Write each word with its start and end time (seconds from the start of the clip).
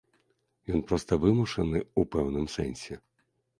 Ён 0.77 0.81
проста 0.91 1.19
вымушаны 1.27 1.79
ў 1.83 2.01
пэўным 2.17 2.51
сэнсе. 2.57 3.01